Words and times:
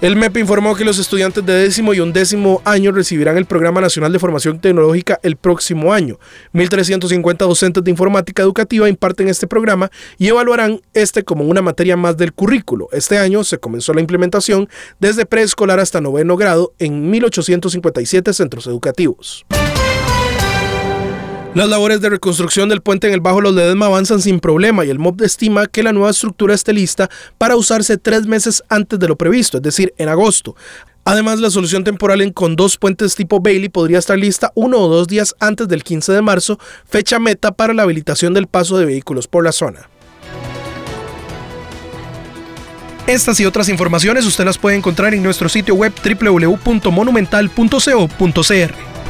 El 0.00 0.16
MEP 0.16 0.38
informó 0.38 0.74
que 0.74 0.84
los 0.86 0.98
estudiantes 0.98 1.44
de 1.44 1.52
décimo 1.52 1.92
y 1.92 2.00
undécimo 2.00 2.62
año 2.64 2.90
recibirán 2.90 3.36
el 3.36 3.44
Programa 3.44 3.82
Nacional 3.82 4.10
de 4.10 4.18
Formación 4.18 4.58
Tecnológica 4.58 5.20
el 5.22 5.36
próximo 5.36 5.92
año. 5.92 6.18
1.350 6.54 7.36
docentes 7.36 7.84
de 7.84 7.90
informática 7.90 8.42
educativa 8.42 8.88
imparten 8.88 9.28
este 9.28 9.46
programa 9.46 9.90
y 10.16 10.28
evaluarán 10.28 10.80
este 10.94 11.22
como 11.22 11.44
una 11.44 11.60
materia 11.60 11.98
más 11.98 12.16
del 12.16 12.32
currículo. 12.32 12.88
Este 12.92 13.18
año 13.18 13.44
se 13.44 13.58
comenzó 13.58 13.92
la 13.92 14.00
implementación 14.00 14.70
desde 15.00 15.26
preescolar 15.26 15.80
hasta 15.80 16.00
noveno 16.00 16.34
grado 16.38 16.72
en 16.78 17.12
1.857 17.12 18.32
centros 18.32 18.66
educativos. 18.68 19.44
Las 21.52 21.68
labores 21.68 22.00
de 22.00 22.10
reconstrucción 22.10 22.68
del 22.68 22.80
puente 22.80 23.08
en 23.08 23.12
el 23.12 23.20
Bajo 23.20 23.40
Los 23.40 23.54
Ledesma 23.54 23.86
avanzan 23.86 24.20
sin 24.20 24.38
problema 24.38 24.84
y 24.84 24.90
el 24.90 25.00
MOB 25.00 25.22
estima 25.22 25.66
que 25.66 25.82
la 25.82 25.92
nueva 25.92 26.10
estructura 26.10 26.54
esté 26.54 26.72
lista 26.72 27.10
para 27.38 27.56
usarse 27.56 27.98
tres 27.98 28.24
meses 28.24 28.62
antes 28.68 29.00
de 29.00 29.08
lo 29.08 29.16
previsto, 29.16 29.56
es 29.56 29.62
decir, 29.64 29.92
en 29.98 30.08
agosto. 30.08 30.54
Además, 31.04 31.40
la 31.40 31.50
solución 31.50 31.82
temporal 31.82 32.20
en 32.20 32.32
con 32.32 32.54
dos 32.54 32.76
puentes 32.76 33.16
tipo 33.16 33.40
Bailey 33.40 33.68
podría 33.68 33.98
estar 33.98 34.16
lista 34.16 34.52
uno 34.54 34.78
o 34.78 34.86
dos 34.86 35.08
días 35.08 35.34
antes 35.40 35.66
del 35.66 35.82
15 35.82 36.12
de 36.12 36.22
marzo, 36.22 36.56
fecha 36.84 37.18
meta 37.18 37.50
para 37.50 37.74
la 37.74 37.82
habilitación 37.82 38.32
del 38.32 38.46
paso 38.46 38.78
de 38.78 38.86
vehículos 38.86 39.26
por 39.26 39.42
la 39.42 39.50
zona. 39.50 39.90
Estas 43.08 43.40
y 43.40 43.44
otras 43.44 43.68
informaciones 43.68 44.24
usted 44.24 44.44
las 44.44 44.56
puede 44.56 44.76
encontrar 44.76 45.14
en 45.14 45.22
nuestro 45.24 45.48
sitio 45.48 45.74
web 45.74 45.92
www.monumental.co.cr. 46.00 48.99